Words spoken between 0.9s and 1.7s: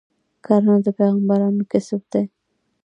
پیغمبرانو